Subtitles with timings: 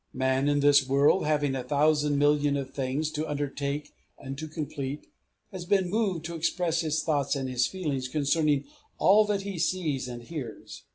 [0.13, 5.05] Man in this world, having a thousand millions of things to undertake and to complete,
[5.51, 8.65] has been moved to express his thoughts and his feelings concerning
[8.97, 10.85] all that he sees and hears.